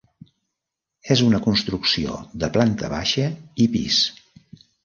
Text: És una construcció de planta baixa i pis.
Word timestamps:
És 1.15 1.21
una 1.25 1.41
construcció 1.43 2.17
de 2.45 2.51
planta 2.57 2.93
baixa 2.97 3.29
i 3.67 3.71
pis. 3.77 4.01